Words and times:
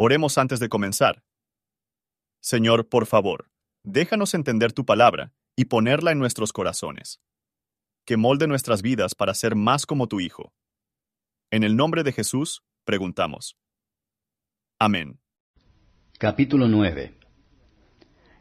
Oremos 0.00 0.38
antes 0.38 0.60
de 0.60 0.68
comenzar. 0.68 1.24
Señor, 2.40 2.88
por 2.88 3.06
favor, 3.06 3.50
déjanos 3.82 4.32
entender 4.34 4.72
tu 4.72 4.84
palabra 4.84 5.32
y 5.56 5.64
ponerla 5.64 6.12
en 6.12 6.20
nuestros 6.20 6.52
corazones. 6.52 7.20
Que 8.06 8.16
molde 8.16 8.46
nuestras 8.46 8.80
vidas 8.80 9.16
para 9.16 9.34
ser 9.34 9.56
más 9.56 9.86
como 9.86 10.06
tu 10.06 10.20
Hijo. 10.20 10.52
En 11.50 11.64
el 11.64 11.74
nombre 11.74 12.04
de 12.04 12.12
Jesús, 12.12 12.62
preguntamos. 12.84 13.56
Amén. 14.78 15.18
Capítulo 16.16 16.68
9 16.68 17.18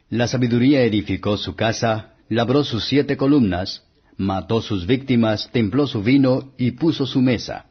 La 0.09 0.27
sabiduría 0.27 0.83
edificó 0.83 1.37
su 1.37 1.55
casa, 1.55 2.17
labró 2.29 2.63
sus 2.63 2.85
siete 2.85 3.17
columnas, 3.17 3.83
mató 4.15 4.61
sus 4.61 4.85
víctimas, 4.85 5.49
templó 5.51 5.87
su 5.87 6.03
vino 6.03 6.53
y 6.55 6.73
puso 6.73 7.07
su 7.07 7.19
mesa. 7.19 7.65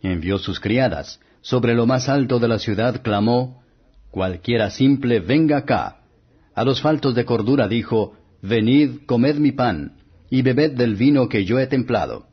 Envió 0.00 0.38
sus 0.38 0.58
criadas, 0.58 1.20
sobre 1.42 1.74
lo 1.74 1.86
más 1.86 2.08
alto 2.08 2.38
de 2.38 2.48
la 2.48 2.58
ciudad 2.58 3.02
clamó, 3.02 3.62
Cualquiera 4.10 4.70
simple, 4.70 5.20
venga 5.20 5.58
acá. 5.58 5.98
A 6.54 6.64
los 6.64 6.80
faltos 6.80 7.14
de 7.14 7.24
cordura 7.24 7.68
dijo, 7.68 8.14
Venid, 8.42 9.06
comed 9.06 9.36
mi 9.36 9.52
pan, 9.52 9.96
y 10.30 10.42
bebed 10.42 10.72
del 10.72 10.96
vino 10.96 11.28
que 11.28 11.44
yo 11.44 11.58
he 11.58 11.66
templado. 11.66 12.26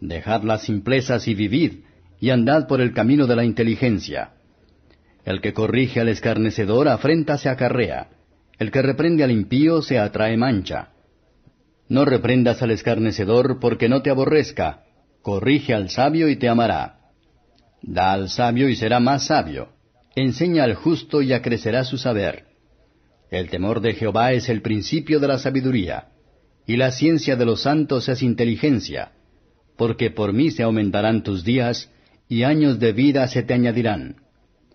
Dejad 0.00 0.42
las 0.42 0.62
simplezas 0.62 1.26
y 1.28 1.34
vivid, 1.34 1.80
y 2.20 2.30
andad 2.30 2.66
por 2.66 2.80
el 2.80 2.92
camino 2.92 3.26
de 3.26 3.36
la 3.36 3.44
inteligencia. 3.44 4.32
El 5.24 5.40
que 5.40 5.52
corrige 5.52 6.00
al 6.00 6.08
escarnecedor 6.08 6.88
afrenta 6.88 7.38
se 7.38 7.48
acarrea, 7.48 8.08
el 8.58 8.70
que 8.70 8.82
reprende 8.82 9.24
al 9.24 9.32
impío 9.32 9.82
se 9.82 9.98
atrae 9.98 10.36
mancha. 10.36 10.90
No 11.88 12.04
reprendas 12.04 12.62
al 12.62 12.70
escarnecedor 12.70 13.58
porque 13.60 13.88
no 13.88 14.02
te 14.02 14.10
aborrezca, 14.10 14.84
corrige 15.22 15.74
al 15.74 15.90
sabio 15.90 16.28
y 16.28 16.36
te 16.36 16.48
amará. 16.48 16.95
Da 17.86 18.12
al 18.12 18.28
sabio 18.28 18.68
y 18.68 18.74
será 18.74 18.98
más 18.98 19.26
sabio. 19.26 19.68
Enseña 20.16 20.64
al 20.64 20.74
justo 20.74 21.22
y 21.22 21.32
acrecerá 21.32 21.84
su 21.84 21.98
saber. 21.98 22.44
El 23.30 23.48
temor 23.48 23.80
de 23.80 23.94
Jehová 23.94 24.32
es 24.32 24.48
el 24.48 24.60
principio 24.60 25.20
de 25.20 25.28
la 25.28 25.38
sabiduría, 25.38 26.08
y 26.66 26.76
la 26.76 26.90
ciencia 26.90 27.36
de 27.36 27.44
los 27.44 27.62
santos 27.62 28.08
es 28.08 28.22
inteligencia, 28.22 29.12
porque 29.76 30.10
por 30.10 30.32
mí 30.32 30.50
se 30.50 30.64
aumentarán 30.64 31.22
tus 31.22 31.44
días, 31.44 31.90
y 32.28 32.42
años 32.42 32.80
de 32.80 32.92
vida 32.92 33.28
se 33.28 33.42
te 33.42 33.54
añadirán. 33.54 34.16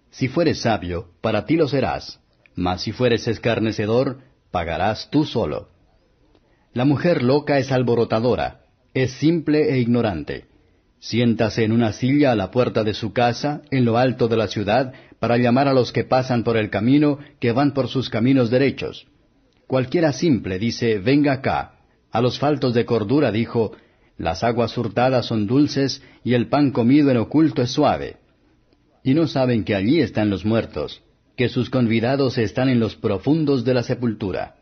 Si 0.09 0.29
fueres 0.29 0.61
sabio, 0.61 1.09
para 1.21 1.45
ti 1.45 1.57
lo 1.57 1.67
serás, 1.67 2.19
mas 2.55 2.81
si 2.81 2.93
fueres 2.93 3.27
escarnecedor, 3.27 4.19
pagarás 4.51 5.09
tú 5.09 5.25
solo. 5.25 5.69
La 6.73 6.85
mujer 6.85 7.23
loca 7.23 7.57
es 7.57 7.71
alborotadora, 7.71 8.61
es 8.93 9.11
simple 9.11 9.73
e 9.73 9.79
ignorante. 9.79 10.50
Siéntase 11.01 11.63
en 11.63 11.71
una 11.71 11.93
silla 11.93 12.31
a 12.31 12.35
la 12.35 12.51
puerta 12.51 12.83
de 12.83 12.93
su 12.93 13.11
casa, 13.11 13.63
en 13.71 13.85
lo 13.85 13.97
alto 13.97 14.27
de 14.27 14.37
la 14.37 14.47
ciudad, 14.47 14.93
para 15.19 15.37
llamar 15.37 15.67
a 15.67 15.73
los 15.73 15.91
que 15.91 16.03
pasan 16.03 16.43
por 16.43 16.57
el 16.57 16.69
camino, 16.69 17.17
que 17.39 17.51
van 17.51 17.73
por 17.73 17.87
sus 17.87 18.11
caminos 18.11 18.51
derechos. 18.51 19.07
Cualquiera 19.65 20.13
simple 20.13 20.59
dice, 20.59 20.99
venga 20.99 21.33
acá. 21.33 21.79
A 22.11 22.21
los 22.21 22.37
faltos 22.37 22.75
de 22.75 22.85
cordura 22.85 23.31
dijo, 23.31 23.71
las 24.19 24.43
aguas 24.43 24.77
hurtadas 24.77 25.25
son 25.25 25.47
dulces 25.47 26.03
y 26.23 26.35
el 26.35 26.49
pan 26.49 26.69
comido 26.69 27.09
en 27.09 27.17
oculto 27.17 27.63
es 27.63 27.71
suave. 27.71 28.17
Y 29.03 29.15
no 29.15 29.25
saben 29.25 29.63
que 29.63 29.73
allí 29.73 30.01
están 30.01 30.29
los 30.29 30.45
muertos, 30.45 31.01
que 31.35 31.49
sus 31.49 31.71
convidados 31.71 32.37
están 32.37 32.69
en 32.69 32.79
los 32.79 32.95
profundos 32.95 33.65
de 33.65 33.73
la 33.73 33.81
sepultura. 33.81 34.57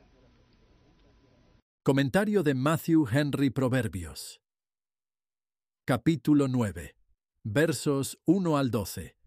Comentario 1.83 2.43
de 2.43 2.53
Matthew 2.53 3.07
Henry 3.11 3.49
Proverbios 3.49 4.39
Capítulo 5.89 6.47
9. 6.47 6.95
Versos 7.43 8.19
1 8.25 8.59
al 8.59 8.69
12. 8.69 9.17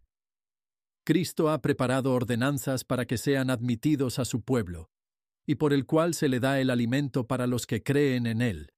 Cristo 1.02 1.50
ha 1.50 1.60
preparado 1.60 2.12
ordenanzas 2.12 2.84
para 2.84 3.05
que 3.05 3.18
sean 3.18 3.50
admitidos 3.50 4.20
a 4.20 4.24
su 4.24 4.42
pueblo, 4.42 4.88
y 5.44 5.56
por 5.56 5.72
el 5.72 5.86
cual 5.86 6.14
se 6.14 6.28
le 6.28 6.38
da 6.38 6.60
el 6.60 6.70
alimento 6.70 7.27
para 7.27 7.48
los 7.48 7.66
que 7.66 7.83
creen 7.83 8.28
en 8.28 8.40
él, 8.40 8.74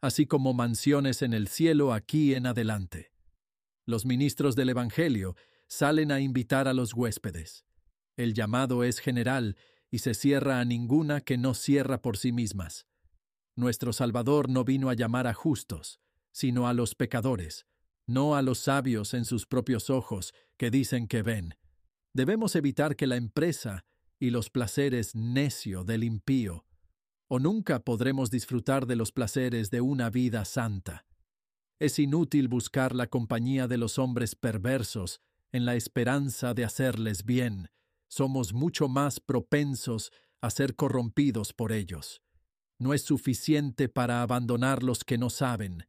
así 0.00 0.26
como 0.26 0.52
mansiones 0.52 1.22
en 1.22 1.32
el 1.32 1.46
cielo 1.46 1.92
aquí 1.92 2.34
en 2.34 2.44
adelante. 2.44 3.12
Los 3.86 4.04
ministros 4.04 4.56
del 4.56 4.70
Evangelio 4.70 5.36
salen 5.68 6.10
a 6.10 6.18
invitar 6.18 6.66
a 6.66 6.74
los 6.74 6.92
huéspedes. 6.92 7.64
El 8.16 8.34
llamado 8.34 8.82
es 8.82 8.98
general 8.98 9.56
y 9.92 9.98
se 9.98 10.14
cierra 10.14 10.58
a 10.58 10.64
ninguna 10.64 11.20
que 11.20 11.38
no 11.38 11.54
cierra 11.54 12.02
por 12.02 12.16
sí 12.16 12.32
mismas. 12.32 12.88
Nuestro 13.54 13.92
Salvador 13.92 14.48
no 14.48 14.64
vino 14.64 14.90
a 14.90 14.94
llamar 14.94 15.28
a 15.28 15.34
justos, 15.34 16.00
sino 16.32 16.68
a 16.68 16.74
los 16.74 16.94
pecadores, 16.94 17.66
no 18.06 18.36
a 18.36 18.42
los 18.42 18.58
sabios 18.58 19.14
en 19.14 19.24
sus 19.24 19.46
propios 19.46 19.90
ojos 19.90 20.32
que 20.56 20.70
dicen 20.70 21.06
que 21.06 21.22
ven. 21.22 21.54
Debemos 22.14 22.56
evitar 22.56 22.96
que 22.96 23.06
la 23.06 23.16
empresa 23.16 23.84
y 24.18 24.30
los 24.30 24.50
placeres 24.50 25.14
necio 25.14 25.84
del 25.84 26.04
impío, 26.04 26.64
o 27.28 27.38
nunca 27.38 27.80
podremos 27.80 28.30
disfrutar 28.30 28.86
de 28.86 28.96
los 28.96 29.12
placeres 29.12 29.70
de 29.70 29.80
una 29.80 30.10
vida 30.10 30.44
santa. 30.44 31.06
Es 31.78 31.98
inútil 31.98 32.48
buscar 32.48 32.94
la 32.94 33.06
compañía 33.06 33.68
de 33.68 33.78
los 33.78 33.98
hombres 33.98 34.34
perversos 34.34 35.20
en 35.52 35.64
la 35.64 35.76
esperanza 35.76 36.54
de 36.54 36.64
hacerles 36.64 37.24
bien. 37.24 37.70
Somos 38.08 38.52
mucho 38.52 38.88
más 38.88 39.20
propensos 39.20 40.10
a 40.40 40.50
ser 40.50 40.74
corrompidos 40.74 41.52
por 41.52 41.72
ellos. 41.72 42.22
No 42.78 42.94
es 42.94 43.02
suficiente 43.02 43.88
para 43.88 44.22
abandonar 44.22 44.82
los 44.82 45.04
que 45.04 45.18
no 45.18 45.30
saben, 45.30 45.86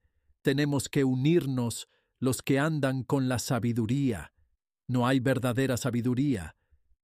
tenemos 0.50 0.90
que 0.90 1.04
unirnos 1.04 1.88
los 2.20 2.42
que 2.42 2.58
andan 2.58 3.04
con 3.04 3.30
la 3.30 3.38
sabiduría. 3.38 4.34
No 4.88 5.06
hay 5.06 5.20
verdadera 5.20 5.78
sabiduría, 5.78 6.56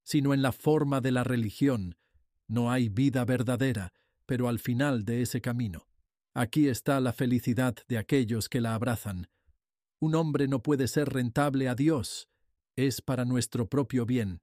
sino 0.02 0.34
en 0.34 0.42
la 0.42 0.52
forma 0.52 1.00
de 1.00 1.12
la 1.12 1.24
religión. 1.24 1.96
No 2.48 2.72
hay 2.72 2.90
vida 2.90 3.24
verdadera, 3.24 3.94
pero 4.26 4.48
al 4.50 4.58
final 4.58 5.06
de 5.06 5.22
ese 5.22 5.42
camino. 5.42 5.88
Aquí 6.34 6.70
está 6.70 7.00
la 7.00 7.14
felicidad 7.14 7.76
de 7.88 8.00
aquellos 8.00 8.50
que 8.50 8.62
la 8.62 8.74
abrazan. 8.74 9.28
Un 10.00 10.16
hombre 10.16 10.48
no 10.48 10.64
puede 10.64 10.88
ser 10.88 11.10
rentable 11.10 11.70
a 11.70 11.76
Dios, 11.76 12.28
es 12.76 13.04
para 13.04 13.26
nuestro 13.26 13.70
propio 13.70 14.08
bien. 14.08 14.42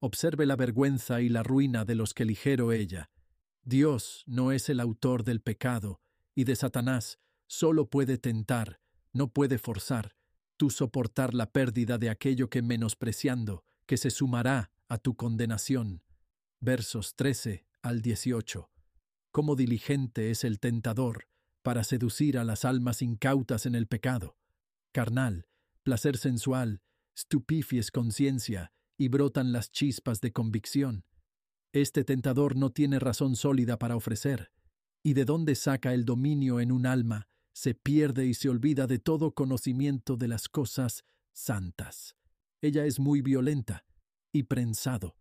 Observe 0.00 0.44
la 0.44 0.56
vergüenza 0.56 1.20
y 1.20 1.28
la 1.28 1.44
ruina 1.44 1.84
de 1.84 1.94
los 1.94 2.14
que 2.14 2.24
ligero 2.24 2.72
ella. 2.72 3.12
Dios 3.62 4.24
no 4.26 4.50
es 4.50 4.68
el 4.68 4.80
autor 4.80 5.22
del 5.22 5.40
pecado, 5.40 6.00
y 6.34 6.42
de 6.42 6.56
Satanás 6.56 7.20
solo 7.50 7.90
puede 7.90 8.16
tentar, 8.16 8.78
no 9.12 9.32
puede 9.32 9.58
forzar, 9.58 10.14
tú 10.56 10.70
soportar 10.70 11.34
la 11.34 11.50
pérdida 11.50 11.98
de 11.98 12.08
aquello 12.08 12.48
que 12.48 12.62
menospreciando, 12.62 13.64
que 13.86 13.96
se 13.96 14.10
sumará 14.10 14.70
a 14.88 14.98
tu 14.98 15.16
condenación. 15.16 16.04
Versos 16.60 17.16
13 17.16 17.66
al 17.82 18.02
18. 18.02 18.70
Cómo 19.32 19.56
diligente 19.56 20.30
es 20.30 20.44
el 20.44 20.60
tentador 20.60 21.26
para 21.62 21.82
seducir 21.82 22.38
a 22.38 22.44
las 22.44 22.64
almas 22.64 23.02
incautas 23.02 23.66
en 23.66 23.74
el 23.74 23.88
pecado. 23.88 24.36
Carnal, 24.92 25.48
placer 25.82 26.18
sensual, 26.18 26.82
stupifies 27.18 27.90
conciencia 27.90 28.72
y 28.96 29.08
brotan 29.08 29.50
las 29.50 29.72
chispas 29.72 30.20
de 30.20 30.30
convicción. 30.30 31.04
Este 31.72 32.04
tentador 32.04 32.54
no 32.54 32.70
tiene 32.70 33.00
razón 33.00 33.34
sólida 33.34 33.76
para 33.76 33.96
ofrecer. 33.96 34.52
¿Y 35.02 35.14
de 35.14 35.24
dónde 35.24 35.56
saca 35.56 35.94
el 35.94 36.04
dominio 36.04 36.60
en 36.60 36.70
un 36.70 36.86
alma 36.86 37.26
se 37.60 37.74
pierde 37.74 38.24
y 38.24 38.32
se 38.32 38.48
olvida 38.48 38.86
de 38.86 38.98
todo 38.98 39.34
conocimiento 39.34 40.16
de 40.16 40.28
las 40.28 40.48
cosas 40.48 41.04
santas. 41.34 42.16
Ella 42.62 42.86
es 42.86 42.98
muy 42.98 43.20
violenta 43.20 43.84
y 44.32 44.44
prensado. 44.44 45.14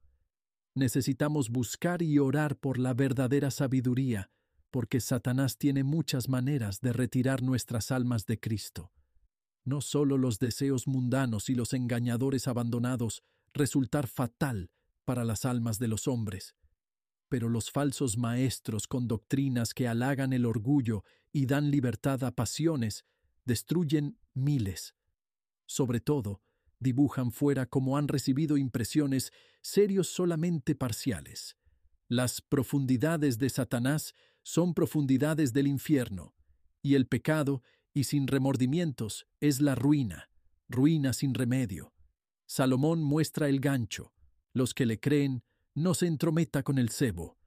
Necesitamos 0.74 1.50
buscar 1.50 2.02
y 2.02 2.18
orar 2.18 2.56
por 2.56 2.80
la 2.80 2.94
verdadera 2.94 3.52
sabiduría, 3.52 4.32
porque 4.72 5.02
Satanás 5.02 5.58
tiene 5.58 5.84
muchas 5.84 6.30
maneras 6.30 6.80
de 6.80 6.94
retirar 6.94 7.42
nuestras 7.44 7.92
almas 7.92 8.26
de 8.26 8.40
Cristo. 8.40 8.94
No 9.66 9.82
solo 9.82 10.18
los 10.18 10.40
deseos 10.40 10.88
mundanos 10.88 11.50
y 11.50 11.56
los 11.56 11.74
engañadores 11.74 12.48
abandonados 12.48 13.22
resultar 13.52 14.08
fatal 14.08 14.72
para 15.04 15.26
las 15.26 15.44
almas 15.44 15.78
de 15.78 15.90
los 15.90 16.08
hombres, 16.08 16.56
pero 17.30 17.48
los 17.48 17.72
falsos 17.72 18.18
maestros 18.18 18.88
con 18.88 19.08
doctrinas 19.08 19.74
que 19.74 19.88
halagan 19.88 20.34
el 20.34 20.46
orgullo 20.46 21.04
y 21.32 21.46
dan 21.46 21.72
libertad 21.72 22.24
a 22.24 22.32
pasiones 22.32 23.06
destruyen 23.46 24.20
miles. 24.34 24.96
Sobre 25.66 26.00
todo, 26.00 26.42
dibujan 26.80 27.32
fuera 27.32 27.66
como 27.66 27.98
han 27.98 28.08
recibido 28.08 28.58
impresiones 28.58 29.32
serios 29.62 30.08
solamente 30.08 30.76
parciales. 30.76 31.58
Las 32.08 32.42
profundidades 32.42 33.38
de 33.38 33.50
Satanás 33.50 34.16
son 34.42 34.74
profundidades 34.74 35.54
del 35.54 35.68
infierno, 35.68 36.34
y 36.82 36.96
el 36.96 37.06
pecado, 37.06 37.62
y 37.94 38.06
sin 38.06 38.28
remordimientos, 38.28 39.28
es 39.40 39.62
la 39.62 39.76
ruina, 39.76 40.30
ruina 40.68 41.14
sin 41.14 41.34
remedio. 41.34 41.94
Salomón 42.48 43.04
muestra 43.04 43.50
el 43.50 43.60
gancho. 43.60 44.14
Los 44.54 44.74
que 44.74 44.88
le 44.88 45.00
creen 45.00 45.44
no 45.80 45.94
se 45.94 46.08
entrometa 46.08 46.62
con 46.62 46.78
el 46.78 46.90
cebo. 46.90 47.38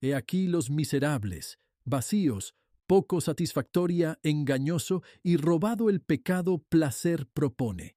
He 0.00 0.14
aquí 0.14 0.46
los 0.46 0.70
miserables, 0.70 1.58
vacíos, 1.84 2.54
poco 2.86 3.20
satisfactoria, 3.20 4.18
engañoso 4.22 5.02
y 5.22 5.36
robado 5.36 5.90
el 5.90 6.00
pecado 6.00 6.58
placer 6.68 7.26
propone. 7.26 7.96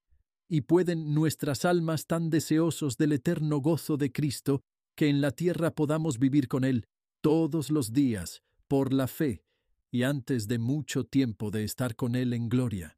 y 0.53 0.61
pueden 0.61 1.13
nuestras 1.13 1.63
almas 1.63 2.07
tan 2.07 2.29
deseosos 2.29 2.97
del 2.97 3.13
eterno 3.13 3.59
gozo 3.59 3.95
de 3.95 4.11
Cristo, 4.11 4.63
que 4.97 5.07
en 5.07 5.21
la 5.21 5.31
tierra 5.31 5.71
podamos 5.71 6.19
vivir 6.19 6.49
con 6.49 6.65
Él 6.65 6.89
todos 7.21 7.71
los 7.71 7.93
días, 7.93 8.43
por 8.67 8.91
la 8.91 9.07
fe, 9.07 9.45
y 9.91 10.03
antes 10.03 10.49
de 10.49 10.59
mucho 10.59 11.05
tiempo 11.05 11.51
de 11.51 11.63
estar 11.63 11.95
con 11.95 12.15
Él 12.15 12.33
en 12.33 12.49
gloria. 12.49 12.97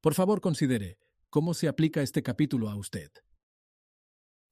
Por 0.00 0.14
favor, 0.14 0.40
considere 0.40 0.98
cómo 1.30 1.52
se 1.52 1.66
aplica 1.66 2.00
este 2.00 2.22
capítulo 2.22 2.70
a 2.70 2.76
usted. 2.76 3.10